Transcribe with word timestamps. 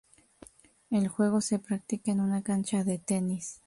El 0.89 1.07
juego 1.09 1.41
se 1.41 1.59
practica 1.59 2.11
en 2.11 2.21
una 2.21 2.41
cancha 2.41 2.83
de 2.83 2.97
tenis. 2.97 3.59